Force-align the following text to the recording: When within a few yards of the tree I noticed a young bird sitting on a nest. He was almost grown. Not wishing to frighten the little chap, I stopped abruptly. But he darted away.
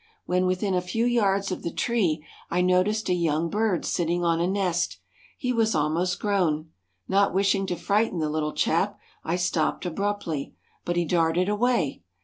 When 0.25 0.47
within 0.47 0.73
a 0.73 0.81
few 0.81 1.05
yards 1.05 1.51
of 1.51 1.61
the 1.61 1.69
tree 1.69 2.25
I 2.49 2.61
noticed 2.61 3.07
a 3.07 3.13
young 3.13 3.51
bird 3.51 3.85
sitting 3.85 4.23
on 4.23 4.39
a 4.41 4.47
nest. 4.47 4.97
He 5.37 5.53
was 5.53 5.75
almost 5.75 6.19
grown. 6.19 6.71
Not 7.07 7.35
wishing 7.35 7.67
to 7.67 7.75
frighten 7.75 8.17
the 8.17 8.27
little 8.27 8.53
chap, 8.55 8.97
I 9.23 9.35
stopped 9.35 9.85
abruptly. 9.85 10.55
But 10.85 10.95
he 10.95 11.05
darted 11.05 11.49
away. 11.49 12.01